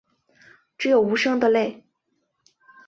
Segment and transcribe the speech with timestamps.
[0.79, 1.83] 只有无声的泪